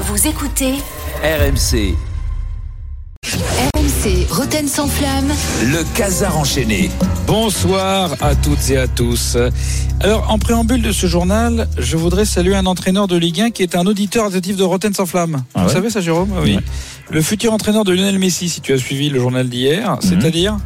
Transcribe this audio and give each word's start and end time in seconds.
Vous 0.00 0.26
écoutez 0.28 0.74
RMC, 1.22 1.94
RMC 3.26 4.26
Roten 4.30 4.68
sans 4.68 4.86
flamme. 4.86 5.32
le 5.62 5.82
casar 5.96 6.38
enchaîné. 6.38 6.90
Bonsoir 7.26 8.14
à 8.20 8.34
toutes 8.34 8.70
et 8.70 8.76
à 8.76 8.86
tous. 8.86 9.36
Alors, 10.00 10.30
en 10.30 10.38
préambule 10.38 10.82
de 10.82 10.92
ce 10.92 11.06
journal, 11.06 11.68
je 11.78 11.96
voudrais 11.96 12.24
saluer 12.24 12.54
un 12.54 12.66
entraîneur 12.66 13.08
de 13.08 13.16
Ligue 13.16 13.40
1 13.40 13.50
qui 13.50 13.62
est 13.62 13.74
un 13.74 13.86
auditeur 13.86 14.26
attentif 14.26 14.56
de 14.56 14.62
Rotten 14.64 14.94
sans 14.94 15.06
flamme. 15.06 15.42
Vous 15.56 15.68
savez 15.68 15.90
ça, 15.90 16.00
Jérôme? 16.00 16.30
Ah 16.36 16.40
Oui. 16.42 16.58
Le 17.10 17.22
futur 17.22 17.52
entraîneur 17.52 17.84
de 17.84 17.92
Lionel 17.92 18.18
Messi, 18.18 18.48
si 18.48 18.60
tu 18.60 18.72
as 18.72 18.78
suivi 18.78 19.08
le 19.08 19.18
journal 19.18 19.48
d'hier, 19.48 19.98
c'est-à-dire? 20.00 20.56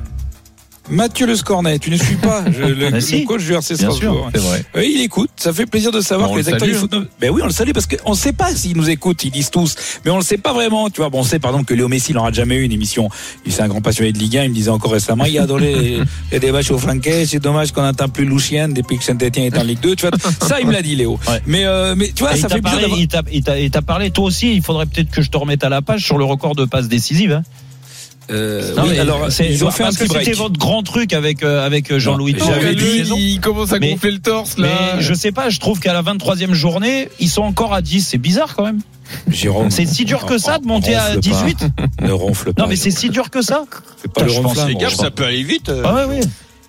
Mathieu 0.92 1.26
Le 1.26 1.34
Scornet. 1.34 1.78
Tu 1.78 1.90
ne 1.90 1.96
suis 1.96 2.16
pas 2.16 2.44
je- 2.50 2.62
le, 2.62 2.74
Bah 2.90 2.98
le 2.98 3.24
coach 3.26 3.42
du 3.44 3.52
RC 3.52 3.74
Strasbourg. 3.74 3.96
sûr, 3.96 4.30
c'est 4.34 4.40
vrai. 4.40 4.64
Oui, 4.76 4.92
il 4.96 5.00
écoute. 5.02 5.30
Ça 5.36 5.52
fait 5.52 5.66
plaisir 5.66 5.90
de 5.90 6.00
savoir 6.00 6.28
Bah, 6.28 6.34
que 6.36 6.40
les 6.40 6.46
le 6.46 6.52
acteurs 6.54 6.68
du 6.68 6.74
salue, 6.74 6.80
foot. 6.90 7.08
Ben 7.20 7.30
oui, 7.30 7.40
on 7.42 7.46
le 7.46 7.52
salue 7.52 7.72
parce 7.72 7.86
qu'on 7.86 8.10
ne 8.10 8.16
sait 8.16 8.32
pas 8.32 8.54
s'ils 8.54 8.76
nous 8.76 8.88
écoutent. 8.90 9.24
Ils 9.24 9.30
disent 9.30 9.50
tous, 9.50 9.74
mais 10.04 10.10
on 10.10 10.14
ne 10.16 10.20
le 10.20 10.24
sait 10.24 10.36
pas 10.38 10.52
vraiment. 10.52 10.90
Tu 10.90 10.98
vois, 11.00 11.08
bon, 11.10 11.20
on 11.20 11.24
sait 11.24 11.38
par 11.38 11.50
exemple 11.50 11.66
que 11.66 11.74
Léo 11.74 11.88
Messi 11.88 12.12
n'aura 12.12 12.30
jamais 12.32 12.56
eu 12.56 12.62
une 12.62 12.72
émission. 12.72 13.08
Il 13.46 13.52
c'est 13.52 13.62
un 13.62 13.68
grand 13.68 13.80
passionné 13.80 14.12
de 14.12 14.18
Ligue 14.18 14.36
1. 14.38 14.44
Il 14.44 14.50
me 14.50 14.54
disait 14.54 14.70
encore 14.70 14.92
récemment, 14.92 15.24
il 15.24 15.32
y 15.32 15.38
a 15.38 15.46
dans 15.46 15.56
les, 15.58 15.98
les 16.30 16.38
débats 16.40 16.60
au 16.70 16.78
flanquet. 16.78 17.26
C'est 17.26 17.40
dommage 17.40 17.72
qu'on 17.72 17.82
n'entend 17.82 18.08
plus 18.08 18.24
Lucien 18.24 18.68
depuis 18.68 18.98
que 18.98 19.04
Saint-Etienne 19.04 19.46
est 19.46 19.58
en 19.58 19.62
Ligue 19.64 19.80
2. 19.80 19.96
Tu 19.96 20.06
vois, 20.06 20.16
ça 20.46 20.60
il 20.60 20.66
me 20.66 20.72
l'a 20.72 20.82
dit 20.82 20.94
Léo. 20.96 21.18
Ouais. 21.28 21.40
Mais 21.46 21.64
euh, 21.64 21.94
mais 21.96 22.12
tu 22.14 22.22
vois, 22.22 22.34
Et 22.34 22.38
ça 22.40 22.48
fait 22.48 22.60
plaisir 22.60 22.80
parlé, 22.88 23.08
il 23.62 23.70
t'a 23.70 23.82
parlé, 23.82 24.10
toi 24.10 24.24
aussi, 24.24 24.54
il 24.54 24.62
faudrait 24.62 24.86
peut-être 24.86 25.10
que 25.10 25.22
je 25.22 25.30
te 25.30 25.36
remette 25.36 25.64
à 25.64 25.68
la 25.68 25.80
page 25.82 26.04
sur 26.04 26.18
le 26.18 26.24
record 26.24 26.54
de 26.54 26.64
passes 26.64 26.88
décisives. 26.88 27.32
Hein. 27.32 27.42
Euh, 28.30 28.74
Non, 28.76 28.84
oui, 28.84 28.90
mais 28.92 28.98
alors 29.00 29.30
c'est- 29.32 29.48
ils 29.50 29.64
ont 29.64 29.70
fait 29.70 29.82
un 29.82 29.86
parce 29.86 29.96
que 29.96 30.04
petit 30.04 30.12
break. 30.14 30.24
c'était 30.26 30.36
votre 30.36 30.58
grand 30.58 30.82
truc 30.82 31.12
avec, 31.12 31.42
euh, 31.42 31.66
avec 31.66 31.96
Jean-Louis 31.98 32.32
Non, 32.34 32.38
Tour. 32.38 32.48
j'avais 32.54 32.74
dit- 32.74 33.02
il 33.34 33.40
commence 33.40 33.72
à 33.72 33.78
Mais- 33.78 33.90
gonfler 33.90 34.12
le 34.12 34.20
torse 34.20 34.56
Mais 34.58 34.68
là. 34.68 35.00
je 35.00 35.12
sais 35.12 35.32
pas, 35.32 35.50
je 35.50 35.58
trouve 35.58 35.80
qu'à 35.80 35.92
la 35.92 36.02
23e 36.02 36.54
journée, 36.54 37.08
ils 37.20 37.28
sont 37.28 37.42
encore 37.42 37.74
à 37.74 37.82
10. 37.82 38.06
C'est 38.06 38.18
bizarre 38.18 38.54
quand 38.56 38.64
même. 38.64 38.80
Jérôme, 39.28 39.70
C'est 39.70 39.84
si 39.86 40.04
dur 40.04 40.24
que 40.24 40.38
ça 40.38 40.58
de 40.58 40.66
monter 40.66 40.94
à 40.94 41.00
ronfle 41.08 41.14
pas. 41.14 41.20
18 41.20 41.64
Ne 42.00 42.12
ronfle 42.12 42.52
pas. 42.54 42.62
Non 42.62 42.68
mais 42.68 42.76
c'est 42.76 42.90
si 42.90 43.10
dur 43.10 43.28
que 43.28 43.42
ça 43.42 43.64
Fais 44.00 44.08
pas 44.08 44.22
le 44.22 44.28
les 44.28 44.74
gars, 44.76 44.86
enfant. 44.88 45.10
peut 45.14 45.24
aller 45.24 45.42
vite. 45.42 45.68
euh. 45.68 45.82
Ah 45.84 45.94
ouais, 45.94 46.04
ouais. 46.04 46.20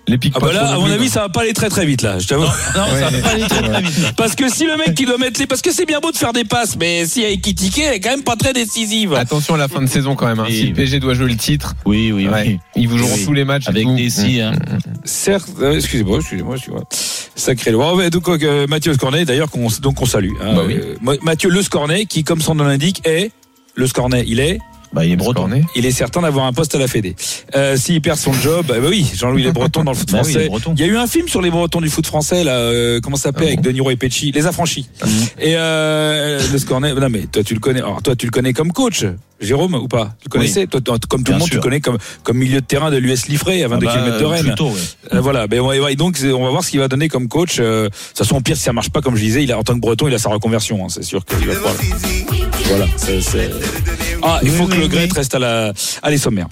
Les 0.06 0.18
pics 0.18 0.34
Ah 0.36 0.40
bah 0.40 0.52
là, 0.52 0.72
à 0.74 0.76
mon 0.78 0.84
avis, 0.90 1.08
ça 1.08 1.20
va 1.22 1.28
pas 1.30 1.40
aller 1.40 1.54
très 1.54 1.70
très 1.70 1.86
vite 1.86 2.02
là. 2.02 2.18
Je 2.18 2.26
t'avoue. 2.26 2.42
Non, 2.44 2.50
ça 2.74 3.08
va 3.08 3.18
pas 3.22 3.28
aller 3.30 3.42
très 3.48 3.62
très 3.62 3.80
vite. 3.82 4.12
Parce 4.16 4.34
que 4.34 4.50
si 4.50 4.66
le 4.66 4.76
mec 4.76 4.94
qui 4.94 5.06
doit 5.06 5.16
mettre 5.16 5.40
les. 5.40 5.46
Parce 5.46 5.62
que 5.62 5.72
c'est 5.72 5.86
bien 5.86 6.00
beau 6.00 6.12
de 6.12 6.16
faire 6.18 6.34
des 6.34 6.44
passes, 6.44 6.76
mais 6.78 7.06
si 7.06 7.24
avec 7.24 7.40
Kitike, 7.40 7.78
elle 7.78 7.94
est 7.94 8.00
quand 8.00 8.10
même 8.10 8.22
pas 8.22 8.36
très 8.36 8.52
décisive. 8.52 9.14
Attention 9.14 9.54
à 9.54 9.58
la 9.58 9.66
fin 9.68 9.80
de 9.80 9.86
saison 9.86 10.14
quand 10.14 10.26
même. 10.26 10.40
hein. 10.40 10.46
Si 10.50 10.64
le 10.66 10.74
PSG 10.74 11.00
doit 11.00 11.14
jouer 11.14 11.28
le 11.28 11.36
titre, 11.36 11.74
Oui, 11.86 12.12
oui, 12.12 12.28
ouais, 12.28 12.42
oui. 12.46 12.58
ils 12.76 12.86
vous 12.86 12.98
joueront 12.98 13.14
Oui. 13.14 13.24
tous 13.24 13.32
les 13.32 13.44
matchs. 13.46 13.66
Avec 13.66 13.86
des 13.94 14.10
si, 14.10 14.42
hein. 14.42 14.52
Certes, 15.04 15.48
euh, 15.62 15.76
excusez-moi, 15.76 16.18
excusez-moi, 16.18 16.56
excusez-moi. 16.56 16.84
Sacré 17.34 17.74
ouais, 17.74 18.10
donc 18.10 18.28
euh, 18.28 18.66
Mathieu 18.66 18.92
Scornet, 18.94 19.24
d'ailleurs, 19.24 19.50
qu'on 19.50 19.68
donc 19.80 20.02
on 20.02 20.06
salue. 20.06 20.30
hein. 20.42 20.52
Bah 20.54 20.62
oui. 20.66 20.74
Euh, 20.82 20.96
Ma- 21.00 21.12
Mathieu 21.22 21.48
Le 21.48 21.62
Scornet, 21.62 22.04
qui, 22.04 22.24
comme 22.24 22.40
son 22.42 22.54
nom 22.54 22.64
l'indique, 22.64 23.00
est. 23.06 23.32
Le 23.74 23.86
Scornet, 23.86 24.24
il 24.26 24.38
est. 24.38 24.58
Bah, 24.94 25.04
il 25.04 25.12
est 25.12 25.16
breton. 25.16 25.42
Cornet. 25.42 25.62
Il 25.74 25.84
est 25.86 25.90
certain 25.90 26.22
d'avoir 26.22 26.46
un 26.46 26.52
poste 26.52 26.74
à 26.74 26.78
la 26.78 26.86
Fédé. 26.86 27.16
Euh, 27.56 27.76
S'il 27.76 28.00
perd 28.00 28.18
son 28.18 28.32
job, 28.32 28.66
bah 28.68 28.76
oui, 28.82 29.06
Jean-Louis 29.14 29.42
les 29.42 29.52
Bretons 29.52 29.82
dans 29.84 29.90
le 29.92 29.96
foot 29.96 30.08
Bah 30.12 30.18
français. 30.22 30.38
les 30.38 30.48
Bretons. 30.48 30.74
il 30.76 30.80
y 30.80 30.84
a 30.84 30.86
eu 30.92 30.96
un 30.96 31.06
film 31.06 31.28
sur 31.28 31.42
les 31.42 31.50
Bretons 31.50 31.80
du 31.80 31.88
foot 31.90 32.06
français 32.06 32.44
là, 32.44 32.52
euh, 32.52 33.00
comment 33.02 33.16
ça 33.16 33.24
s'appelle 33.24 33.42
Ah 33.44 33.48
avec 33.48 33.60
bon 33.60 33.68
De 33.68 33.70
Niro 33.72 33.90
et 33.90 33.96
Pecci, 33.96 34.30
Les 34.32 34.46
Affranchis. 34.46 34.88
Mhm. 35.04 35.10
Et 35.40 35.54
euh, 35.56 36.40
le 36.52 36.58
Scornet, 36.58 36.94
non 36.94 37.08
mais 37.10 37.22
toi 37.30 37.42
tu 37.42 37.54
le 37.54 37.60
connais. 37.60 37.80
Alors 37.80 38.02
toi 38.02 38.14
tu 38.16 38.26
le 38.26 38.30
connais 38.32 38.52
comme 38.52 38.72
coach, 38.72 39.04
Jérôme 39.40 39.74
ou 39.74 39.88
pas? 39.88 40.14
Tu 40.20 40.26
le 40.28 40.30
connaissais? 40.30 40.66
Toi, 40.68 40.80
toi, 40.80 40.96
Comme 41.08 41.22
tout 41.24 41.32
Bien 41.32 41.34
le 41.34 41.40
monde, 41.40 41.48
tu 41.50 41.56
le 41.56 41.60
connais 41.60 41.80
comme 41.80 41.98
comme 42.22 42.38
milieu 42.38 42.60
de 42.60 42.64
terrain 42.66 42.90
de 42.90 42.96
l'US 42.96 43.26
Liffré 43.26 43.62
à 43.64 43.68
22 43.68 43.86
Ah 43.90 43.94
bah, 43.94 44.00
km 44.00 44.18
de 44.20 44.24
Rennes. 44.24 44.42
Plutôt, 44.46 44.68
ouais. 44.70 44.80
Euh, 45.12 45.20
voilà, 45.20 45.46
ben 45.48 45.60
on 45.60 45.66
va, 45.68 45.90
et 45.90 45.96
donc 45.96 46.18
on 46.22 46.44
va 46.44 46.50
voir 46.50 46.62
ce 46.64 46.70
qu'il 46.70 46.78
va 46.80 46.88
donner 46.88 47.08
comme 47.08 47.26
coach. 47.28 47.56
Euh, 47.58 47.84
de 47.84 47.88
toute 47.88 48.18
façon, 48.18 48.36
au 48.36 48.40
pire, 48.40 48.56
si 48.56 48.62
ça 48.62 48.72
marche 48.72 48.90
pas, 48.90 49.00
comme 49.02 49.16
je 49.16 49.22
disais, 49.22 49.42
il 49.42 49.50
a, 49.52 49.58
en 49.58 49.62
tant 49.64 49.74
que 49.74 49.80
Breton, 49.80 50.06
il 50.08 50.14
a 50.14 50.18
sa 50.18 50.30
reconversion. 50.30 50.84
hein, 50.84 50.88
c'est 50.88 51.02
sûr 51.02 51.24
qu'il 51.24 51.46
va. 51.48 51.54
Voilà. 52.68 52.86
Ah, 54.22 54.40
il 54.42 54.50
faut 54.50 54.66
que 54.66 54.76
le 54.76 54.83
Gret 54.86 55.08
reste 55.14 55.34
à 55.34 55.38
la, 55.38 55.72
à 56.02 56.10
les 56.10 56.18
sommaires. 56.18 56.48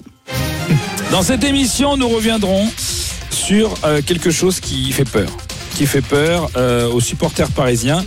Dans 1.11 1.21
cette 1.21 1.43
émission, 1.43 1.97
nous 1.97 2.07
reviendrons 2.09 2.67
sur 3.29 3.73
euh, 3.83 4.01
quelque 4.05 4.31
chose 4.31 4.59
qui 4.59 4.91
fait 4.91 5.05
peur, 5.05 5.29
qui 5.75 5.85
fait 5.85 6.01
peur 6.01 6.49
euh, 6.57 6.89
aux 6.89 7.01
supporters 7.01 7.49
parisiens. 7.49 8.03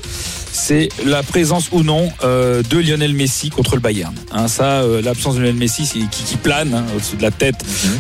C'est 0.53 0.89
la 1.05 1.23
présence 1.23 1.69
ou 1.71 1.83
non 1.83 2.11
euh, 2.25 2.63
de 2.63 2.79
Lionel 2.79 3.13
Messi 3.13 3.51
contre 3.51 3.75
le 3.75 3.81
Bayern. 3.81 4.15
Hein, 4.33 4.49
ça, 4.49 4.83
l'absence 5.05 5.35
de 5.35 5.41
Lionel 5.41 5.57
Messi, 5.57 5.85
c'est 5.85 5.99
qui, 6.11 6.25
qui 6.25 6.37
plane 6.37 6.75
hein, 6.75 6.85
au-dessus 6.97 7.17
de 7.17 7.23
la 7.23 7.31
tête 7.31 7.57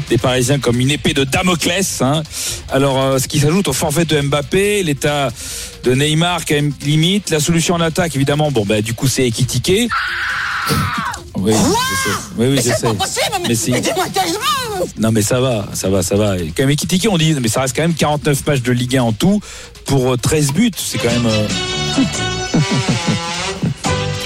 des 0.08 0.16
Parisiens 0.16 0.58
comme 0.58 0.80
une 0.80 0.90
épée 0.90 1.12
de 1.12 1.22
Damoclès. 1.24 2.00
hein. 2.00 2.22
Alors, 2.70 3.20
ce 3.20 3.28
qui 3.28 3.38
s'ajoute 3.40 3.68
au 3.68 3.74
forfait 3.74 4.06
de 4.06 4.18
Mbappé, 4.20 4.82
l'état 4.82 5.28
de 5.84 5.94
Neymar 5.94 6.46
quand 6.46 6.54
même 6.54 6.72
limite, 6.82 7.28
la 7.30 7.40
solution 7.40 7.74
en 7.74 7.80
attaque 7.80 8.16
évidemment. 8.16 8.50
Bon, 8.50 8.64
bah 8.64 8.80
du 8.80 8.94
coup 8.94 9.06
c'est 9.06 9.26
Ekitike. 9.26 9.90
Oui, 11.38 11.52
je 11.52 11.56
sais. 11.56 12.16
Oui, 12.38 12.46
oui, 12.50 12.56
je 12.56 12.62
sais. 12.62 12.86
mais 13.48 13.54
si. 13.54 13.72
Non, 14.98 15.12
mais 15.12 15.22
ça 15.22 15.40
va, 15.40 15.68
ça 15.74 15.88
va, 15.88 16.02
ça 16.02 16.16
va. 16.16 16.38
Et 16.38 16.46
quand 16.56 16.62
même 16.62 16.70
Ekitike, 16.70 17.06
on 17.10 17.18
dit, 17.18 17.34
mais 17.40 17.48
ça 17.48 17.60
reste 17.60 17.74
quand 17.76 17.82
même 17.82 17.94
49 17.94 18.46
matchs 18.46 18.62
de 18.62 18.72
Ligue 18.72 18.96
1 18.96 19.02
en 19.02 19.12
tout 19.12 19.40
pour 19.84 20.12
euh, 20.12 20.16
13 20.16 20.52
buts. 20.52 20.70
C'est 20.76 20.98
quand 20.98 21.10
même. 21.10 21.26
euh, 21.26 21.48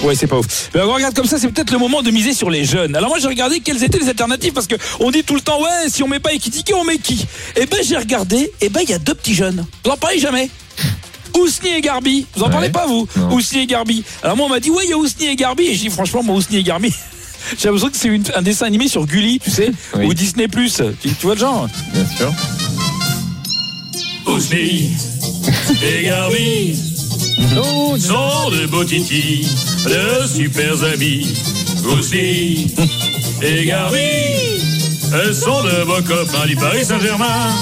Ouais, 0.02 0.14
c'est 0.14 0.26
pas 0.26 0.38
ouf. 0.38 0.70
Mais 0.74 0.80
on 0.80 0.94
regarde 0.94 1.14
comme 1.14 1.26
ça, 1.26 1.38
c'est 1.38 1.48
peut-être 1.48 1.72
le 1.72 1.78
moment 1.78 2.00
de 2.00 2.10
miser 2.10 2.32
sur 2.32 2.48
les 2.48 2.64
jeunes. 2.64 2.96
Alors 2.96 3.10
moi, 3.10 3.18
j'ai 3.18 3.28
regardé 3.28 3.60
quelles 3.60 3.84
étaient 3.84 3.98
les 3.98 4.08
alternatives 4.08 4.54
parce 4.54 4.66
que 4.66 4.76
on 4.98 5.10
dit 5.10 5.24
tout 5.24 5.34
le 5.34 5.42
temps, 5.42 5.60
ouais, 5.60 5.88
si 5.90 6.02
on 6.02 6.08
met 6.08 6.20
pas 6.20 6.32
Ekitike, 6.32 6.72
on 6.74 6.84
met 6.84 6.96
qui? 6.96 7.26
Eh 7.56 7.66
ben, 7.66 7.80
j'ai 7.86 7.98
regardé, 7.98 8.50
et 8.62 8.70
ben, 8.70 8.80
il 8.82 8.88
y 8.88 8.94
a 8.94 8.98
deux 8.98 9.12
petits 9.14 9.34
jeunes. 9.34 9.66
Vous 9.84 9.90
en 9.90 9.98
parlez 9.98 10.18
jamais? 10.18 10.48
Ousni 11.38 11.70
et 11.70 11.80
Garbi. 11.80 12.26
Vous 12.34 12.42
en 12.42 12.46
Ouais. 12.46 12.52
parlez 12.52 12.68
pas, 12.70 12.86
vous 12.86 13.06
Non. 13.16 13.34
Ousni 13.34 13.60
et 13.60 13.66
Garbi. 13.66 14.04
Alors 14.22 14.36
moi, 14.36 14.46
on 14.46 14.48
m'a 14.50 14.60
dit, 14.60 14.70
ouais, 14.70 14.84
il 14.84 14.90
y 14.90 14.92
a 14.92 14.96
Ousni 14.98 15.26
et 15.26 15.36
Garbi. 15.36 15.64
Et 15.64 15.74
j'ai 15.74 15.88
dit, 15.88 15.90
franchement, 15.90 16.22
moi, 16.22 16.36
Ousni 16.36 16.58
et 16.58 16.62
Garbi. 16.62 16.92
J'ai 17.58 17.68
l'impression 17.68 17.88
que 17.88 17.96
c'est 17.96 18.08
une- 18.08 18.22
un 18.36 18.42
dessin 18.42 18.66
animé 18.66 18.86
sur 18.86 19.06
Gulli, 19.06 19.40
tu 19.40 19.50
sais, 19.50 19.70
Oui. 19.96 20.04
ou 20.06 20.14
Disney+. 20.14 20.46
Tu, 20.48 20.62
tu 21.02 21.14
vois 21.22 21.34
le 21.34 21.40
genre 21.40 21.68
Bien 21.94 22.04
sûr. 22.16 22.32
Ousni 24.26 24.90
et 25.82 26.04
Garbi 26.04 26.76
sont 27.98 28.50
de 28.50 28.66
beaux 28.66 28.84
titis, 28.84 29.46
de 29.86 30.26
super 30.28 30.82
amis. 30.92 31.26
Ousni 31.84 32.74
et 33.42 33.64
Garbi 33.64 33.98
sont 35.32 35.62
de 35.64 35.84
beaux 35.86 36.02
copains 36.06 36.46
du 36.46 36.56
Paris 36.56 36.84
Saint-Germain. 36.84 37.54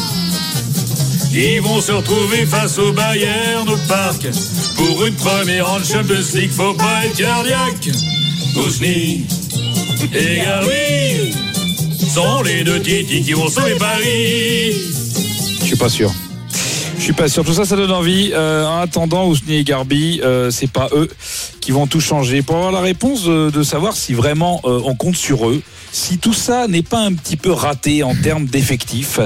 Ils 1.33 1.61
vont 1.61 1.81
se 1.81 1.93
retrouver 1.93 2.47
face 2.47 2.78
au 2.78 2.93
Bayern 2.93 3.69
au 3.69 3.77
parc 3.89 4.27
pour 4.77 5.06
une 5.06 5.15
première 5.15 5.71
en 5.71 5.78
Champions 5.78 6.15
League. 6.34 6.50
Faut 6.50 6.75
pas 6.75 7.05
être 7.05 7.16
cardiaque. 7.16 7.91
Ousni 8.56 9.27
et 10.15 10.37
Garbi 10.37 11.33
sont 12.09 12.43
les 12.43 12.65
deux 12.65 12.81
titis 12.81 13.22
qui 13.22 13.33
vont 13.33 13.49
sauver 13.49 13.75
Paris. 13.75 14.72
Je 15.61 15.65
suis 15.65 15.77
pas 15.77 15.88
sûr. 15.88 16.11
Je 16.97 17.03
suis 17.03 17.12
pas 17.12 17.28
sûr. 17.28 17.44
Tout 17.44 17.53
ça, 17.53 17.65
ça 17.65 17.77
donne 17.77 17.93
envie. 17.93 18.31
Euh, 18.33 18.67
en 18.67 18.81
attendant, 18.81 19.27
Ousni 19.28 19.59
et 19.59 19.65
Garbi, 19.65 20.21
euh, 20.25 20.50
c'est 20.50 20.71
pas 20.71 20.88
eux 20.93 21.09
qui 21.69 21.73
vont 21.73 21.87
tout 21.87 22.01
changer. 22.01 22.41
Pour 22.41 22.56
avoir 22.56 22.73
la 22.73 22.81
réponse 22.81 23.25
de, 23.25 23.50
de 23.50 23.62
savoir 23.62 23.94
si 23.94 24.15
vraiment 24.15 24.62
euh, 24.65 24.81
on 24.87 24.94
compte 24.94 25.17
sur 25.17 25.50
eux, 25.50 25.61
si 25.93 26.17
tout 26.17 26.32
ça 26.32 26.67
n'est 26.67 26.82
pas 26.82 27.00
un 27.00 27.12
petit 27.12 27.37
peu 27.37 27.53
raté 27.53 28.03
en 28.03 28.15
termes 28.15 28.47
d'effectifs, 28.47 29.20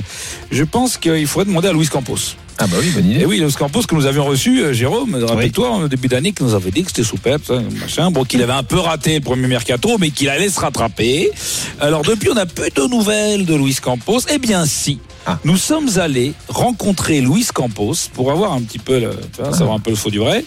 je 0.50 0.64
pense 0.64 0.96
qu'il 0.96 1.24
faudrait 1.28 1.44
demander 1.44 1.68
à 1.68 1.72
Luis 1.72 1.86
Campos. 1.86 2.34
Ah 2.58 2.66
bah 2.66 2.78
oui, 2.80 2.90
bonne 2.90 3.08
Et 3.12 3.14
idée. 3.14 3.24
oui, 3.26 3.38
Luis 3.38 3.52
Campos 3.52 3.82
que 3.82 3.94
nous 3.94 4.06
avions 4.06 4.24
reçu, 4.24 4.60
euh, 4.60 4.72
Jérôme, 4.72 5.14
rappelle-toi, 5.24 5.70
au 5.84 5.86
début 5.86 6.08
d'année, 6.08 6.32
qui 6.32 6.42
nous 6.42 6.54
avait 6.54 6.72
dit 6.72 6.82
que 6.82 6.88
c'était 6.88 7.04
souper, 7.04 7.36
machin, 7.80 8.10
bon, 8.10 8.24
qu'il 8.24 8.42
avait 8.42 8.52
un 8.52 8.64
peu 8.64 8.80
raté 8.80 9.14
le 9.14 9.20
premier 9.20 9.46
mercato, 9.46 9.96
mais 10.00 10.10
qu'il 10.10 10.28
allait 10.28 10.48
se 10.48 10.58
rattraper. 10.58 11.30
Alors 11.78 12.02
depuis, 12.02 12.28
on 12.32 12.36
a 12.36 12.46
peu 12.46 12.68
de 12.74 12.88
nouvelles 12.88 13.46
de 13.46 13.54
Luis 13.54 13.76
Campos. 13.80 14.18
Eh 14.28 14.38
bien, 14.38 14.66
si. 14.66 14.98
Ah. 15.26 15.38
Nous 15.44 15.56
sommes 15.56 15.88
allés 15.98 16.34
rencontrer 16.48 17.20
Luis 17.20 17.46
Campos 17.54 17.94
pour 18.12 18.32
avoir 18.32 18.52
un 18.52 18.60
petit 18.62 18.78
peu, 18.78 18.98
le, 18.98 19.10
tu 19.34 19.42
vois, 19.42 19.52
savoir 19.52 19.76
un 19.76 19.80
peu 19.80 19.90
le 19.90 19.96
faux 19.96 20.10
du 20.10 20.18
vrai. 20.18 20.44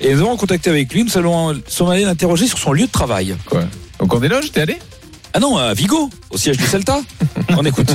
Et 0.00 0.14
nous 0.14 0.20
avons 0.20 0.36
contacté 0.36 0.68
avec 0.70 0.92
lui. 0.92 1.04
Nous 1.04 1.16
allons, 1.16 1.58
sommes 1.66 1.88
allés 1.90 2.04
l'interroger 2.04 2.46
sur 2.46 2.58
son 2.58 2.72
lieu 2.72 2.86
de 2.86 2.92
travail. 2.92 3.34
Quoi? 3.46 3.64
Au 3.98 4.06
cours 4.06 4.20
des 4.20 4.28
loges, 4.28 4.52
t'es 4.52 4.60
allé? 4.60 4.78
Ah 5.32 5.40
non, 5.40 5.56
à 5.56 5.74
Vigo, 5.74 6.10
au 6.30 6.36
siège 6.36 6.56
du 6.56 6.66
Celta. 6.66 7.00
On 7.56 7.64
écoute. 7.64 7.90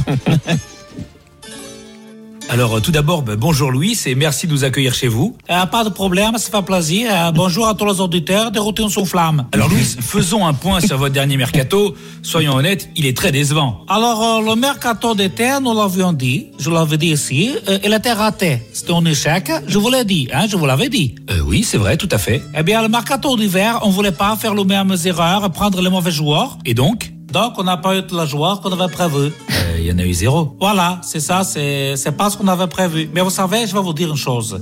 Alors, 2.53 2.77
euh, 2.77 2.79
tout 2.79 2.91
d'abord, 2.91 3.23
ben, 3.23 3.35
bonjour 3.35 3.71
Louis 3.71 3.99
et 4.05 4.13
merci 4.13 4.45
de 4.45 4.51
nous 4.51 4.63
accueillir 4.63 4.93
chez 4.93 5.07
vous. 5.07 5.35
Euh, 5.49 5.65
pas 5.65 5.83
de 5.83 5.89
problème, 5.89 6.37
ça 6.37 6.55
fait 6.55 6.63
plaisir. 6.63 7.09
Euh, 7.11 7.31
bonjour 7.31 7.67
à 7.67 7.73
tous 7.73 7.87
les 7.87 7.99
auditeurs 7.99 8.51
de 8.51 8.59
Routine 8.59 8.89
sous 8.89 9.05
flamme. 9.05 9.47
Alors 9.53 9.69
Louis, 9.69 9.83
faisons 9.99 10.45
un 10.45 10.53
point 10.53 10.79
sur 10.79 10.99
votre 10.99 11.13
dernier 11.15 11.35
mercato. 11.35 11.95
Soyons 12.21 12.53
honnêtes, 12.53 12.89
il 12.95 13.07
est 13.07 13.17
très 13.17 13.31
décevant. 13.31 13.83
Alors, 13.89 14.21
euh, 14.21 14.53
le 14.53 14.55
mercato 14.55 15.15
d'été, 15.15 15.49
nous 15.63 15.73
l'avions 15.73 16.13
dit, 16.13 16.49
je 16.59 16.69
l'avais 16.69 16.97
dit 16.97 17.07
ici, 17.07 17.55
il 17.83 17.91
était 17.91 18.13
raté. 18.13 18.61
C'était 18.71 18.93
un 18.93 19.03
échec, 19.05 19.51
je 19.65 19.79
vous 19.79 19.89
l'ai 19.89 20.05
dit, 20.05 20.29
hein, 20.31 20.45
je 20.47 20.55
vous 20.55 20.67
l'avais 20.67 20.89
dit. 20.89 21.15
Oui, 21.47 21.63
c'est 21.63 21.79
vrai, 21.79 21.97
tout 21.97 22.09
à 22.11 22.19
fait. 22.19 22.43
Eh 22.55 22.61
bien, 22.61 22.83
le 22.83 22.87
mercato 22.87 23.35
d'hiver, 23.35 23.79
on 23.81 23.89
voulait 23.89 24.11
pas 24.11 24.35
faire 24.35 24.53
les 24.53 24.63
mêmes 24.63 24.95
erreurs, 25.05 25.49
prendre 25.49 25.81
les 25.81 25.89
mauvais 25.89 26.11
joueurs. 26.11 26.59
Et 26.65 26.75
donc? 26.75 27.13
Donc, 27.31 27.53
on 27.57 27.63
n'a 27.63 27.77
pas 27.77 27.95
eu 27.97 28.03
de 28.03 28.15
la 28.15 28.27
joueur 28.27 28.61
qu'on 28.61 28.71
avait 28.79 28.93
prévu. 28.93 29.31
Il 29.83 29.89
y 29.89 29.91
en 29.91 29.99
a 29.99 30.03
eu 30.05 30.13
zéro. 30.13 30.55
Voilà, 30.59 30.99
c'est 31.03 31.19
ça, 31.19 31.43
c'est, 31.43 31.95
pas 32.17 32.29
ce 32.29 32.37
qu'on 32.37 32.47
avait 32.47 32.67
prévu. 32.67 33.09
Mais 33.13 33.21
vous 33.21 33.29
savez, 33.29 33.67
je 33.67 33.73
vais 33.73 33.81
vous 33.81 33.93
dire 33.93 34.09
une 34.09 34.15
chose. 34.15 34.61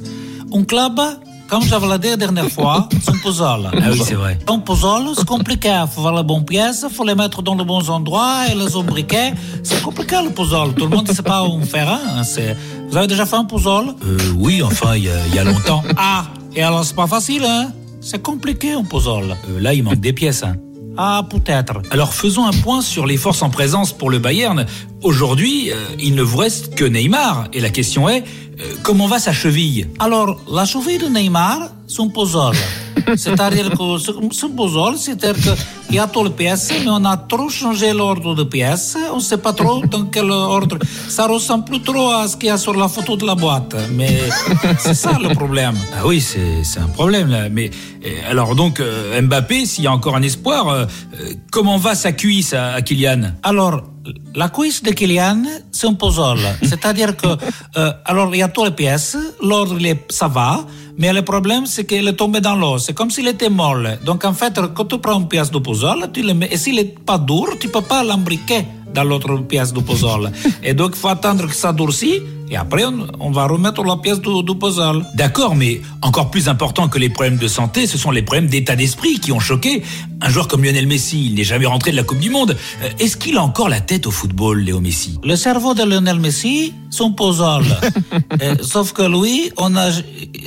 Un 0.54 0.64
club, 0.64 1.00
comme 1.48 1.62
j'avais 1.64 1.88
l'ai 1.88 2.00
dit 2.00 2.10
la 2.10 2.18
dernière 2.18 2.50
fois, 2.50 2.90
c'est 3.04 3.12
un 3.12 3.18
puzzle. 3.24 3.70
Ah 3.72 3.90
oui, 3.92 4.02
c'est 4.04 4.16
vrai. 4.16 4.40
Un 4.48 4.60
puzzle, 4.60 5.10
c'est 5.16 5.26
compliqué. 5.28 5.70
Il 5.70 5.88
faut 5.92 6.00
avoir 6.02 6.16
les 6.22 6.24
bonnes 6.28 6.44
pièces, 6.46 6.86
il 6.90 6.94
faut 6.96 7.04
les 7.06 7.14
mettre 7.16 7.42
dans 7.44 7.56
les 7.56 7.64
bons 7.66 7.88
endroits 7.90 8.48
et 8.52 8.56
les 8.56 8.76
embriquer. 8.76 9.34
C'est 9.64 9.82
compliqué 9.84 10.18
le 10.24 10.32
puzzle. 10.32 10.74
Tout 10.76 10.86
le 10.88 10.96
monde 10.96 11.08
ne 11.08 11.14
sait 11.14 11.22
pas 11.24 11.44
où 11.46 11.62
faire 11.64 11.90
un. 12.18 12.24
C'est... 12.24 12.58
Vous 12.90 12.98
avez 12.98 13.08
déjà 13.08 13.26
fait 13.26 13.36
un 13.38 13.46
puzzle? 13.46 13.94
Euh, 14.06 14.18
oui, 14.38 14.62
enfin, 14.64 14.96
il 14.96 15.04
y, 15.04 15.10
a- 15.10 15.28
il 15.28 15.36
y 15.36 15.40
a 15.40 15.44
longtemps. 15.44 15.84
Ah, 15.98 16.26
et 16.56 16.64
alors 16.64 16.84
c'est 16.84 16.96
pas 16.96 17.08
facile, 17.08 17.46
hein 17.46 17.72
C'est 18.02 18.22
compliqué 18.22 18.74
un 18.74 18.84
puzzle. 18.84 19.36
Euh, 19.50 19.60
là, 19.60 19.74
il 19.74 19.84
manque 19.84 20.00
des 20.02 20.14
pièces. 20.14 20.44
hein. 20.44 20.56
Ah, 20.98 21.26
peut-être. 21.30 21.82
Alors 21.92 22.14
faisons 22.14 22.46
un 22.46 22.52
point 22.52 22.82
sur 22.82 23.06
les 23.06 23.18
forces 23.18 23.42
en 23.42 23.50
présence 23.50 23.94
pour 23.94 24.10
le 24.10 24.20
Bayern. 24.20 24.66
Aujourd'hui, 25.02 25.72
euh, 25.72 25.76
il 26.00 26.16
ne 26.16 26.22
vous 26.22 26.38
reste 26.38 26.76
que 26.76 26.86
Neymar. 26.86 27.48
Et 27.54 27.62
la 27.62 27.70
question 27.70 28.10
est, 28.10 28.24
euh, 28.60 28.76
comment 28.84 29.08
va 29.08 29.20
sa 29.20 29.34
cheville? 29.34 29.88
Alors, 30.00 30.40
la 30.52 30.66
cheville 30.66 31.00
de 31.00 31.08
Neymar, 31.08 31.70
un 32.00 32.08
puzzle. 32.10 32.58
C'est-à-dire 33.16 33.70
que 33.72 34.46
un 34.46 34.50
puzzle, 34.56 34.98
c'est-à-dire 34.98 35.56
qu'il 35.88 35.96
y 35.96 36.00
a 36.00 36.08
toutes 36.08 36.24
les 36.24 36.30
pièces, 36.32 36.72
mais 36.84 36.90
on 36.90 37.04
a 37.06 37.18
trop 37.18 37.50
changé 37.50 37.94
l'ordre 37.94 38.36
de 38.36 38.44
pièces. 38.44 38.98
On 39.12 39.18
ne 39.18 39.22
sait 39.22 39.38
pas 39.38 39.54
trop 39.54 39.86
dans 39.86 40.06
quel 40.06 40.30
ordre. 40.32 40.78
Ça 41.08 41.28
ressemble 41.28 41.66
plus 41.66 41.82
trop 41.82 42.10
à 42.12 42.28
ce 42.28 42.38
qu'il 42.38 42.48
y 42.48 42.52
a 42.52 42.58
sur 42.58 42.74
la 42.74 42.88
photo 42.88 43.16
de 43.16 43.26
la 43.26 43.36
boîte. 43.36 43.76
Mais 43.94 44.20
c'est 44.80 44.94
ça 44.94 45.18
le 45.22 45.30
problème. 45.36 45.76
Ah 45.94 46.06
oui, 46.06 46.22
c'est 46.22 46.80
un 46.80 46.88
problème 46.88 47.30
là. 47.30 47.50
Mais 47.50 47.70
euh, 48.06 48.10
alors 48.30 48.56
donc 48.56 48.80
euh, 48.80 49.22
Mbappé, 49.22 49.66
s'il 49.66 49.84
y 49.84 49.88
a 49.88 49.92
encore 49.92 50.16
un 50.16 50.22
espoir, 50.22 50.68
euh, 50.70 50.86
euh, 51.20 51.34
comment 51.52 51.78
va 51.78 51.96
sa 51.96 52.12
cuisse 52.12 52.54
à, 52.54 52.74
à 52.74 52.82
Kylian? 52.82 53.34
Alors, 53.44 53.84
la 54.36 54.50
cuisse 54.50 54.82
de 54.84 54.92
Kylian, 54.92 55.44
c'est 55.72 55.88
un 55.88 55.94
puzzle. 55.94 56.40
C'est-à-dire 56.64 57.16
que, 57.16 57.28
euh, 57.78 57.92
alors, 58.06 58.34
il 58.34 58.40
y 58.40 58.42
a 58.42 58.48
toutes 58.48 58.66
les 58.66 58.72
pièces, 58.72 59.18
l'ordre, 59.42 59.78
ça 60.10 60.28
va, 60.28 60.66
mais 60.98 61.14
le 61.14 61.22
problème, 61.22 61.66
c'est 61.66 61.86
qu'il 61.86 62.08
est 62.08 62.14
tombé 62.14 62.42
dans 62.42 62.56
l'eau. 62.56 62.78
C'est 62.78 62.94
comme 62.94 63.12
s'il 63.12 63.28
était 63.28 63.50
molle. 63.50 64.00
Donc, 64.06 64.26
en 64.26 64.34
fait, 64.34 64.60
quand 64.74 64.86
tu 64.86 64.98
prends 65.00 65.20
une 65.20 65.28
pièce 65.28 65.52
de 65.52 65.60
puzzle, 65.60 66.10
tu 66.14 66.22
le 66.22 66.34
mets, 66.34 66.50
et 66.52 66.58
s'il 66.58 66.80
est 66.80 67.00
pas 67.00 67.18
dur, 67.18 67.58
tu 67.60 67.70
peux 67.70 67.82
pas 67.82 68.04
l'embriquer 68.04 68.66
dans 68.94 69.04
l'autre 69.04 69.36
pièce 69.38 69.74
du 69.74 69.82
puzzle. 69.82 70.32
Et 70.64 70.74
donc, 70.74 70.92
il 70.96 71.00
faut 71.00 71.08
attendre 71.08 71.48
que 71.48 71.56
ça 71.56 71.72
durcit, 71.72 72.22
et 72.52 72.58
après, 72.58 72.84
on, 72.84 73.08
on 73.22 73.32
va 73.32 73.48
remettre 73.48 73.82
la 73.86 73.96
pièce 73.96 74.20
du, 74.20 74.44
du 74.44 74.56
puzzle. 74.56 75.06
D'accord, 75.16 75.56
mais 75.56 75.82
encore 76.02 76.30
plus 76.30 76.50
important 76.50 76.90
que 76.90 77.00
les 77.00 77.10
problèmes 77.10 77.38
de 77.38 77.48
santé, 77.48 77.88
ce 77.88 77.98
sont 77.98 78.12
les 78.12 78.22
problèmes 78.22 78.48
d'état 78.48 78.76
d'esprit 78.76 79.20
qui 79.22 79.32
ont 79.32 79.40
choqué. 79.40 79.84
Un 80.20 80.30
joueur 80.30 80.50
comme 80.50 80.62
Lionel 80.62 80.86
Messi, 80.86 81.28
il 81.28 81.36
n'est 81.36 81.46
jamais 81.46 81.66
rentré 81.66 81.92
de 81.92 81.96
la 81.96 82.04
Coupe 82.04 82.20
du 82.20 82.30
Monde. 82.30 82.58
Euh, 82.84 82.90
Est-ce 83.00 83.16
qu'il 83.16 83.38
a 83.38 83.42
encore 83.42 83.70
la 83.70 83.80
tête 83.80 84.06
au 84.06 84.12
football, 84.12 84.60
Léo 84.60 84.82
Messi? 84.82 85.18
Le 85.24 85.38
cerveau 85.38 85.74
de 85.74 85.84
Lionel 85.84 86.20
Messi, 86.20 86.74
un 87.00 87.12
puzzle. 87.12 87.66
Euh, 88.42 88.56
sauf 88.62 88.92
que 88.94 89.04
lui, 89.04 89.52
on 89.58 89.70
n'a 89.70 89.90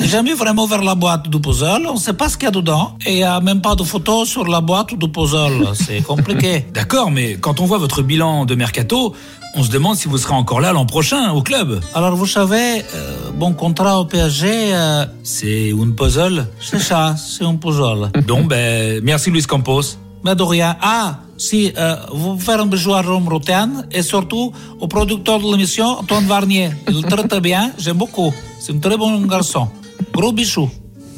jamais 0.00 0.34
vraiment 0.34 0.64
ouvert 0.64 0.82
la 0.82 0.94
boîte 0.94 1.28
du 1.28 1.38
puzzle. 1.38 1.86
On 1.88 1.94
ne 1.94 1.98
sait 1.98 2.14
pas 2.14 2.28
ce 2.28 2.36
qu'il 2.36 2.46
y 2.46 2.48
a 2.48 2.50
dedans. 2.50 2.96
Et 3.06 3.12
il 3.12 3.16
n'y 3.16 3.22
a 3.22 3.40
même 3.40 3.60
pas 3.60 3.74
de 3.76 3.84
photo 3.84 4.24
sur 4.24 4.46
la 4.48 4.60
boîte 4.60 4.94
du 4.98 5.08
puzzle. 5.08 5.68
C'est 5.74 6.02
compliqué. 6.02 6.66
D'accord, 6.74 7.10
mais 7.10 7.36
quand 7.40 7.60
on 7.60 7.66
voit 7.66 7.78
votre 7.78 8.02
bilan 8.02 8.46
de 8.46 8.54
mercato, 8.54 9.14
on 9.56 9.62
se 9.62 9.70
demande 9.70 9.96
si 9.96 10.08
vous 10.08 10.18
serez 10.18 10.34
encore 10.34 10.60
là 10.60 10.72
l'an 10.72 10.86
prochain 10.86 11.30
au 11.32 11.42
club. 11.42 11.80
Alors, 11.94 12.16
vous 12.16 12.26
savez, 12.26 12.82
euh, 12.94 13.30
bon 13.34 13.52
contrat 13.52 14.00
au 14.00 14.04
PSG, 14.04 14.48
euh, 14.74 15.06
C'est 15.22 15.68
une 15.70 15.94
puzzle 15.94 16.46
c'est 16.60 16.80
ça, 16.80 17.14
c'est 17.16 17.44
un 17.44 17.56
puzzle. 17.56 18.10
Donc, 18.26 18.48
ben, 18.48 19.00
merci 19.02 19.30
Luis 19.30 19.42
Campos. 19.44 19.82
Mais 20.24 20.34
de 20.34 20.42
rien. 20.42 20.76
Ah, 20.80 21.18
si, 21.36 21.72
euh, 21.76 21.96
vous 22.12 22.38
faire 22.38 22.60
un 22.60 22.66
bisou 22.66 22.94
à 22.94 23.02
Rome 23.02 23.28
Roten 23.28 23.86
et 23.92 24.02
surtout 24.02 24.52
au 24.80 24.88
producteur 24.88 25.38
de 25.38 25.44
l'émission, 25.52 25.86
Antoine 26.00 26.24
Varnier. 26.26 26.70
Il 26.88 27.02
le 27.02 27.08
traite 27.08 27.34
bien, 27.42 27.72
j'aime 27.78 27.98
beaucoup. 27.98 28.32
C'est 28.58 28.72
un 28.74 28.78
très 28.78 28.96
bon 28.96 29.20
garçon. 29.26 29.68
Gros 30.14 30.32
bisous. 30.32 30.70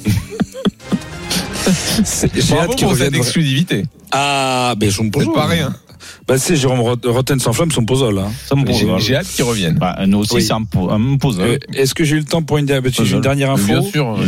J'ai 2.34 2.58
hâte 2.58 2.76
qu'il 2.76 2.86
revienne. 2.86 3.14
exclusivité. 3.14 3.84
Ah, 4.10 4.74
ben 4.76 4.90
son 4.90 5.04
C'est 5.04 5.10
puzzle. 5.10 5.32
pas 5.32 5.46
rien. 5.46 5.74
Bah, 6.28 6.38
c'est 6.38 6.56
Jérôme 6.56 6.81
Rot- 6.81 6.96
Rotten 7.05 7.38
sans 7.38 7.52
flamme, 7.52 7.70
son 7.70 7.84
puzzle. 7.84 8.19
Hein. 8.19 8.32
J'ai 8.99 9.14
hâte 9.17 9.28
qu'il 9.28 9.44
revienne. 9.44 9.76
Bah, 9.78 9.96
nous 10.06 10.19
aussi, 10.19 10.34
Oui. 10.34 10.43
c'est 10.43 10.52
un, 10.52 10.64
un 10.90 11.17
puzzle. 11.19 11.40
Euh, 11.43 11.58
Est-ce 11.73 11.94
que 11.94 12.02
j'ai 12.02 12.17
eu 12.17 12.19
le 12.19 12.25
temps 12.25 12.43
pour 12.43 12.58
une, 12.58 12.67
dernière 12.67 13.50
info 13.52 13.67
Bien 13.67 13.82
sûr. 13.82 14.19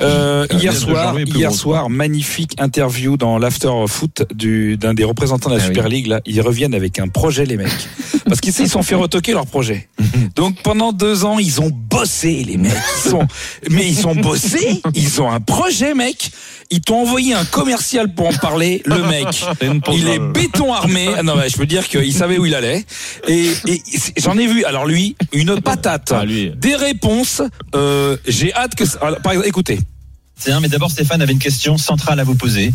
Euh, 0.00 0.46
La 0.50 0.56
hier 0.58 0.72
pièce 0.72 0.74
de 0.86 0.90
soir, 0.90 1.20
hier 1.20 1.52
soir, 1.52 1.90
magnifique 1.90 2.54
interview 2.60 3.16
dans 3.16 3.38
l'after 3.38 3.70
foot 3.86 4.24
du 4.34 4.76
d'un 4.76 4.94
des 4.94 5.04
représentants 5.04 5.48
de 5.50 5.56
la 5.56 5.62
Ah 5.62 5.66
Super 5.66 5.84
oui. 5.84 5.90
League. 5.92 6.06
Là, 6.08 6.20
ils 6.26 6.40
reviennent 6.40 6.74
avec 6.74 6.98
un 6.98 7.06
projet, 7.08 7.44
les 7.46 7.56
mecs, 7.56 7.68
parce 8.26 8.40
qu'ils 8.40 8.50
ils 8.50 8.66
se 8.66 8.66
sont 8.66 8.82
fait 8.82 8.96
retoquer 8.96 9.32
leur 9.32 9.46
projet. 9.46 9.88
Donc 10.34 10.60
pendant 10.62 10.92
deux 10.92 11.24
ans, 11.24 11.38
ils 11.38 11.60
ont 11.60 11.70
bossé, 11.70 12.42
les 12.44 12.56
mecs. 12.56 12.72
Ils 13.06 13.10
sont, 13.10 13.28
mais 13.70 13.86
ils 13.88 14.06
ont 14.08 14.16
bossé. 14.16 14.82
Ils 14.94 15.22
ont 15.22 15.30
un 15.30 15.40
projet, 15.40 15.94
mec. 15.94 16.32
Ils 16.70 16.80
t'ont 16.80 17.02
envoyé 17.02 17.34
un 17.34 17.44
commercial 17.44 18.12
pour 18.14 18.26
en 18.28 18.32
parler. 18.32 18.82
Le 18.86 19.02
mec, 19.06 19.44
il 19.92 20.08
est 20.08 20.18
béton 20.18 20.72
armé. 20.72 21.08
Ah 21.16 21.22
Non, 21.22 21.36
je 21.48 21.56
peux 21.56 21.66
dire 21.66 21.88
qu'il 21.88 22.12
savait 22.12 22.38
où 22.38 22.46
il 22.46 22.54
allait. 22.54 22.84
Et, 23.28 23.50
et 23.66 23.82
j'en 24.18 24.36
ai 24.38 24.46
vu. 24.46 24.64
Alors 24.64 24.86
lui, 24.86 25.16
une 25.32 25.60
patate, 25.60 26.12
Ah, 26.14 26.24
lui. 26.24 26.50
des 26.56 26.74
réponses. 26.76 27.42
Euh, 27.74 28.16
J'ai 28.26 28.52
hâte 28.54 28.74
que. 28.74 28.84
alors, 29.02 29.20
par 29.20 29.32
exemple, 29.32 29.48
écoutez. 29.48 29.78
Tiens, 30.40 30.60
mais 30.60 30.68
d'abord, 30.68 30.90
Stéphane 30.90 31.22
avait 31.22 31.32
une 31.32 31.38
question 31.38 31.78
centrale 31.78 32.18
à 32.20 32.24
vous 32.24 32.34
poser. 32.34 32.72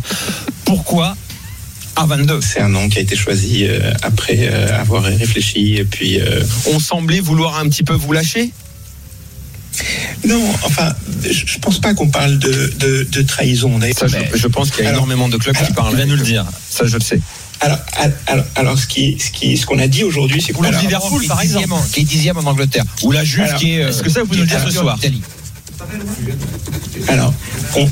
Pourquoi 0.64 1.14
A22 1.96 2.40
C'est 2.40 2.60
un 2.60 2.68
nom 2.70 2.88
qui 2.88 2.98
a 2.98 3.00
été 3.02 3.16
choisi 3.16 3.66
euh, 3.66 3.92
après 4.02 4.48
euh, 4.50 4.80
avoir 4.80 5.02
réfléchi 5.02 5.76
et 5.76 5.84
puis 5.84 6.20
euh, 6.20 6.42
On 6.72 6.78
semblait 6.78 7.20
vouloir 7.20 7.58
un 7.58 7.68
petit 7.68 7.82
peu 7.82 7.92
vous 7.92 8.12
lâcher? 8.12 8.50
Non 10.26 10.42
enfin 10.64 10.92
je, 11.22 11.58
pense 11.58 11.78
pas 11.80 11.94
qu'on 11.94 12.08
parle 12.08 12.38
de, 12.38 12.72
de, 12.78 13.06
de 13.10 13.22
trahison. 13.22 13.78
Ça, 13.96 14.06
je, 14.08 14.36
je 14.36 14.46
pense 14.48 14.70
qu'il 14.70 14.84
y 14.84 14.86
a 14.86 14.90
Alors- 14.90 15.00
énormément 15.00 15.28
de 15.28 15.36
clubs 15.36 15.56
qui 15.56 15.72
parlent. 15.72 15.92
Il 15.92 15.98
va 15.98 16.06
nous 16.06 16.16
le 16.16 16.22
dire. 16.22 16.44
Ça, 16.68 16.86
je 16.86 16.96
le 16.96 17.02
sais. 17.02 17.20
Alors 17.60 17.78
alors, 18.26 18.44
alors 18.56 18.78
ce 18.78 18.86
qui 18.86 19.18
ce 19.18 19.30
qui 19.30 19.56
ce 19.56 19.66
qu'on 19.66 19.78
a 19.78 19.86
dit 19.86 20.04
aujourd'hui 20.04 20.40
c'est 20.40 20.58
alors, 20.58 20.80
Liverpool, 20.80 21.24
par 21.26 21.42
exemple. 21.42 21.74
qui 21.92 22.00
est 22.00 22.04
dixième 22.04 22.38
en 22.38 22.44
Angleterre. 22.44 22.84
Ou 23.02 23.12
la 23.12 23.24
Juve 23.24 23.44
Alors, 23.44 23.58
qui 23.60 23.72
est. 23.72 23.82
Est-ce 23.82 24.02
que 24.02 24.10
ça, 24.10 24.22
vous 24.22 24.34
nous 24.34 24.40
le 24.40 24.46
dire 24.46 24.62
ce 24.64 24.70
soir 24.70 24.96
Italie. 24.98 25.22
alors 27.08 27.32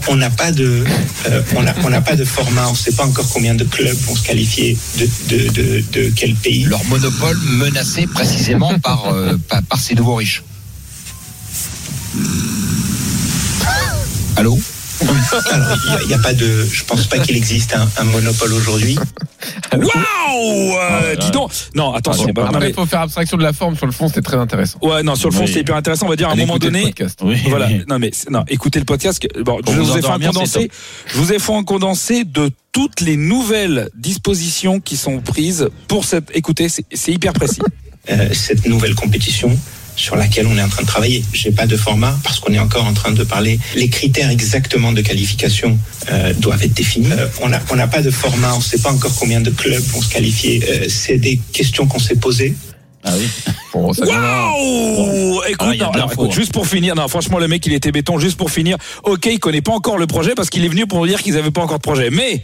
on 0.08 0.16
n'a 0.16 0.30
pas 0.30 0.52
de 0.52 0.84
euh, 1.28 1.42
on 1.56 1.66
a 1.66 1.74
on 1.84 1.90
n'a 1.90 2.00
pas 2.00 2.16
de 2.16 2.24
format 2.24 2.68
on 2.68 2.74
sait 2.74 2.92
pas 2.92 3.06
encore 3.06 3.28
combien 3.32 3.54
de 3.54 3.64
clubs 3.64 3.96
vont 4.06 4.14
se 4.16 4.22
qualifier 4.22 4.76
de 4.98 5.06
de, 5.28 5.48
de, 5.50 5.84
de 5.92 6.12
quel 6.14 6.34
pays 6.34 6.64
Leur 6.64 6.84
monopole 6.84 7.38
menacé 7.44 8.06
précisément 8.06 8.78
par, 8.78 9.12
euh, 9.12 9.36
par, 9.48 9.62
par 9.62 9.80
ces 9.80 9.94
nouveaux 9.94 10.16
riches. 10.16 10.42
Allô? 14.36 14.58
il 16.04 16.10
y 16.10 16.14
a- 16.14 16.18
pas 16.18 16.32
de 16.34 16.66
je 16.70 16.84
pense 16.84 17.06
pas 17.06 17.18
qu'il 17.18 17.36
existe 17.36 17.74
un, 17.74 17.88
un 17.98 18.04
monopole 18.04 18.52
aujourd'hui 18.52 18.98
Waouh 19.72 20.74
Ah, 20.80 21.00
euh, 21.02 21.16
Dis 21.16 21.30
donc. 21.30 21.50
Non, 21.74 21.94
attention. 21.94 22.26
Ah, 22.28 22.32
bah, 22.32 22.42
non, 22.42 22.48
Après, 22.48 22.60
mais- 22.60 22.68
il 22.70 22.74
faut 22.74 22.86
faire 22.86 23.00
abstraction 23.02 23.36
de 23.36 23.42
la 23.42 23.52
forme. 23.52 23.76
Sur 23.76 23.86
le 23.86 23.92
fond, 23.92 24.08
c'était 24.08 24.22
très 24.22 24.36
intéressant. 24.36 24.78
ouais, 24.82 25.02
non, 25.02 25.14
sur 25.14 25.28
le 25.30 25.34
fond, 25.34 25.44
Oui. 25.44 25.50
c'est 25.52 25.60
hyper 25.60 25.76
intéressant. 25.76 26.06
On 26.06 26.08
va 26.08 26.16
dire 26.16 26.28
à 26.28 26.30
un 26.30 26.34
Allez 26.34 26.46
moment 26.46 26.58
donné. 26.58 26.82
podcast. 26.82 27.18
Oui. 27.22 27.36
Voilà. 27.48 27.66
oui. 27.68 27.82
Non, 27.88 27.98
mais 27.98 28.10
c'est- 28.12 28.30
non, 28.30 28.44
écoutez 28.48 28.78
le 28.78 28.84
podcast. 28.84 29.22
Bon, 29.44 29.60
je 29.66 29.72
vous 29.72 29.84
vous 29.84 29.96
ai 29.98 30.02
fait 30.02 30.08
un 30.08 30.18
c'est 30.18 30.26
condensé. 30.26 30.70
Je 31.06 31.18
vous 31.18 31.32
ai 31.32 31.38
fait 31.38 31.54
un 31.54 31.64
condensé 31.64 32.24
de 32.24 32.50
toutes 32.72 33.00
les 33.00 33.16
nouvelles 33.16 33.88
dispositions 33.96 34.80
qui 34.80 34.96
sont 34.96 35.20
prises 35.20 35.68
pour 35.86 36.04
cette. 36.04 36.30
Écoutez, 36.34 36.68
c'est 36.68 36.84
c'est 36.92 37.12
hyper 37.12 37.32
précis. 37.32 37.60
euh, 38.10 38.28
cette 38.32 38.66
nouvelle 38.66 38.94
compétition 38.94 39.56
sur 39.98 40.16
laquelle 40.16 40.46
on 40.46 40.56
est 40.56 40.62
en 40.62 40.68
train 40.68 40.82
de 40.82 40.86
travailler. 40.86 41.24
J'ai 41.32 41.50
pas 41.50 41.66
de 41.66 41.76
format 41.76 42.18
parce 42.22 42.38
qu'on 42.40 42.52
est 42.54 42.58
encore 42.58 42.86
en 42.86 42.94
train 42.94 43.10
de 43.10 43.24
parler. 43.24 43.58
Les 43.74 43.88
critères 43.88 44.30
exactement 44.30 44.92
de 44.92 45.02
qualification 45.02 45.78
euh, 46.10 46.32
doivent 46.34 46.62
être 46.62 46.74
définis. 46.74 47.08
Euh, 47.12 47.26
on 47.42 47.48
n'a 47.48 47.60
on 47.70 47.76
n'a 47.76 47.88
pas 47.88 48.00
de 48.00 48.10
format, 48.10 48.54
on 48.54 48.58
ne 48.58 48.62
sait 48.62 48.78
pas 48.78 48.92
encore 48.92 49.14
combien 49.16 49.40
de 49.40 49.50
clubs 49.50 49.82
vont 49.92 50.00
se 50.00 50.08
qualifier. 50.08 50.62
Euh, 50.68 50.86
C'est 50.88 51.18
des 51.18 51.40
questions 51.52 51.86
qu'on 51.86 51.98
s'est 51.98 52.16
posées. 52.16 52.54
Ah 53.08 53.12
oui. 53.18 53.26
Bon, 53.72 53.92
ça 53.92 54.04
Écoute, 54.04 55.56
Ah, 55.60 55.70
a 55.70 55.74
non, 55.76 55.90
alors, 55.92 56.12
écoute, 56.12 56.28
hein. 56.30 56.34
juste 56.34 56.52
pour 56.52 56.66
finir, 56.66 56.94
non, 56.94 57.06
franchement, 57.08 57.38
le 57.38 57.48
mec, 57.48 57.64
il 57.66 57.72
était 57.72 57.92
béton. 57.92 58.18
Juste 58.18 58.36
pour 58.36 58.50
finir, 58.50 58.76
ok, 59.04 59.26
il 59.26 59.38
connaît 59.38 59.60
pas 59.62 59.72
encore 59.72 59.98
le 59.98 60.06
projet 60.06 60.34
parce 60.34 60.50
qu'il 60.50 60.64
est 60.64 60.68
venu 60.68 60.86
pour 60.86 60.98
nous 61.00 61.06
dire 61.06 61.22
qu'ils 61.22 61.36
avaient 61.36 61.50
pas 61.50 61.62
encore 61.62 61.78
de 61.78 61.82
projet. 61.82 62.10
Mais 62.10 62.42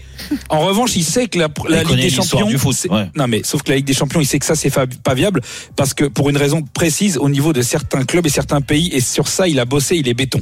en 0.48 0.60
revanche, 0.60 0.96
il 0.96 1.04
sait 1.04 1.26
que 1.28 1.38
la, 1.38 1.48
la 1.68 1.82
Ligue 1.82 1.96
des 2.00 2.10
Champions, 2.10 2.46
du 2.46 2.58
foot, 2.58 2.74
c'est- 2.78 2.90
ouais. 2.90 3.10
non 3.16 3.26
mais 3.28 3.42
sauf 3.42 3.62
que 3.62 3.70
la 3.70 3.76
Ligue 3.76 3.86
des 3.86 3.94
Champions, 3.94 4.20
il 4.20 4.26
sait 4.26 4.38
que 4.38 4.46
ça 4.46 4.54
c'est 4.54 4.70
pas 4.70 5.14
viable 5.14 5.40
parce 5.76 5.92
que 5.94 6.04
pour 6.04 6.30
une 6.30 6.36
raison 6.36 6.62
précise 6.62 7.18
au 7.18 7.28
niveau 7.28 7.52
de 7.52 7.62
certains 7.62 8.04
clubs 8.04 8.26
et 8.26 8.30
certains 8.30 8.60
pays 8.60 8.88
et 8.92 9.00
sur 9.00 9.28
ça, 9.28 9.46
il 9.48 9.58
a 9.60 9.64
bossé, 9.64 9.96
il 9.96 10.08
est 10.08 10.14
béton. 10.14 10.40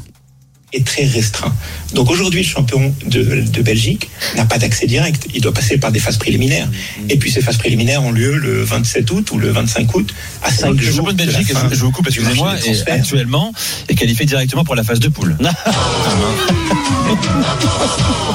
Est 0.72 0.86
très 0.86 1.04
restreint. 1.04 1.54
Donc 1.94 2.10
aujourd'hui, 2.10 2.42
le 2.42 2.48
champion 2.48 2.94
de, 3.06 3.22
de 3.22 3.62
Belgique 3.62 4.08
n'a 4.36 4.44
pas 4.44 4.58
d'accès 4.58 4.86
direct. 4.86 5.26
Il 5.34 5.40
doit 5.40 5.52
passer 5.52 5.78
par 5.78 5.92
des 5.92 6.00
phases 6.00 6.16
préliminaires. 6.16 6.68
Et 7.08 7.16
puis 7.16 7.30
ces 7.30 7.40
phases 7.40 7.58
préliminaires 7.58 8.02
ont 8.02 8.12
lieu 8.12 8.36
le 8.36 8.62
27 8.62 9.10
août 9.10 9.30
ou 9.32 9.38
le 9.38 9.50
25 9.50 9.94
août, 9.94 10.14
à 10.42 10.50
5 10.50 10.70
Le 10.70 10.82
jours. 10.82 10.96
champion 10.96 11.12
de 11.12 11.18
Belgique, 11.18 11.52
la 11.52 11.60
fin 11.60 11.68
je, 11.70 11.76
vous 11.76 11.90
coupe, 11.90 12.06
excusez-moi, 12.06 12.54
actuellement 12.86 13.52
est 13.88 13.94
qualifié 13.94 14.26
directement 14.26 14.64
pour 14.64 14.74
la 14.74 14.84
phase 14.84 15.00
de 15.00 15.08
poule. 15.08 15.36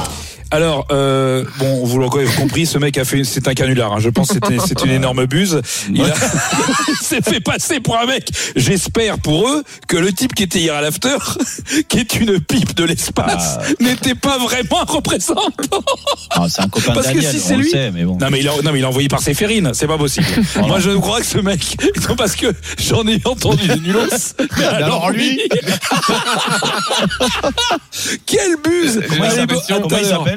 Alors, 0.50 0.86
euh, 0.90 1.44
bon, 1.58 1.84
vous 1.84 1.98
l'avez 2.00 2.26
compris, 2.36 2.64
ce 2.64 2.78
mec 2.78 2.96
a 2.96 3.04
fait, 3.04 3.22
c'est 3.24 3.46
un 3.48 3.54
canular. 3.54 3.92
hein. 3.92 3.96
Je 4.00 4.08
pense 4.08 4.28
que 4.28 4.34
c'était- 4.34 4.56
c'est 4.66 4.82
une 4.84 4.90
énorme 4.92 5.26
buse. 5.26 5.60
Il, 5.92 6.00
a- 6.02 6.06
il 6.88 6.96
s'est 7.04 7.20
fait 7.22 7.40
passer 7.40 7.80
pour 7.80 7.98
un 7.98 8.06
mec. 8.06 8.28
J'espère 8.56 9.18
pour 9.18 9.48
eux 9.48 9.62
que 9.88 9.96
le 9.98 10.12
type 10.12 10.34
qui 10.34 10.44
était 10.44 10.60
hier 10.60 10.74
à 10.74 10.80
l'after, 10.80 11.16
qui 11.88 11.98
est 11.98 12.14
une 12.16 12.40
pipe 12.40 12.74
de 12.74 12.84
l'espace, 12.84 13.58
n'était 13.80 14.14
pas 14.14 14.38
vraiment 14.38 14.80
un 14.80 14.84
représentant. 14.90 15.42
Ah, 16.30 16.46
c'est 16.48 16.62
un 16.62 16.68
copain 16.68 16.90
de 16.90 16.94
Parce 16.94 17.08
que 17.08 17.14
Daniel, 17.14 17.32
si 17.32 17.40
c'est 17.40 17.56
lui. 17.56 17.70
sait, 17.70 17.90
mais 17.90 18.04
bon. 18.04 18.16
Non 18.18 18.28
mais 18.30 18.40
il 18.40 18.48
a, 18.48 18.52
non 18.62 18.72
mais 18.72 18.78
il 18.78 18.84
a 18.84 18.88
envoyé 18.88 19.08
par 19.08 19.20
ses 19.20 19.34
férines, 19.34 19.72
c'est 19.74 19.86
pas 19.86 19.98
possible. 19.98 20.26
Moi 20.66 20.78
je 20.80 20.90
crois 20.90 21.20
que 21.20 21.26
ce 21.26 21.38
mec, 21.38 21.76
parce 22.16 22.36
que 22.36 22.46
j'en 22.78 23.06
ai 23.06 23.20
entendu 23.24 23.66
des 23.68 23.76
nulos. 23.80 24.00
Mais 24.58 24.64
alors 24.64 25.10
lui, 25.10 25.40
quelle 28.26 28.56
buse 28.64 29.00
J'ai 29.10 29.22
Allez, 29.22 29.46
bon, 29.46 29.60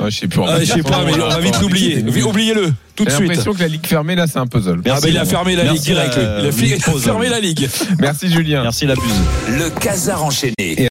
l'heure. 0.01 0.07
Ah, 0.07 0.09
Je 0.09 0.19
sais 0.19 0.27
plus. 0.27 0.41
Ah, 0.47 0.59
je 0.59 0.65
sais 0.65 0.83
pas, 0.83 1.03
mais 1.05 1.13
on 1.13 1.27
va 1.29 1.39
vite 1.39 1.59
l'oublier. 1.61 2.03
Oubliez-le 2.23 2.73
tout 2.95 3.05
de 3.05 3.09
J'ai 3.09 3.15
suite. 3.15 3.27
l'impression 3.29 3.53
que 3.53 3.59
la 3.61 3.67
ligue 3.67 3.85
fermée 3.85 4.15
là, 4.15 4.27
c'est 4.27 4.39
un 4.39 4.47
puzzle. 4.47 4.81
Ah 4.85 4.99
bah, 5.01 5.07
il 5.07 5.17
a 5.17 5.25
fermé 5.25 5.55
la 5.55 5.63
ligue 5.65 5.81
direct. 5.81 6.17
euh, 6.17 6.51
Il 6.61 6.73
a 6.73 6.99
fermé 6.99 7.29
la 7.29 7.39
ligue. 7.39 7.67
Merci 7.99 8.31
Julien. 8.31 8.63
Merci 8.63 8.85
la 8.85 8.95
buse. 8.95 9.57
Le 9.57 9.69
Casar 9.69 10.23
enchaîné. 10.23 10.87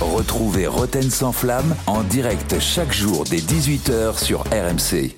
Retrouvez 0.00 0.66
Roten 0.66 1.10
sans 1.10 1.32
flamme 1.32 1.74
en 1.86 2.02
direct 2.02 2.56
chaque 2.60 2.92
jour 2.92 3.24
dès 3.30 3.38
18h 3.38 4.22
sur 4.22 4.40
RMC. 4.50 5.14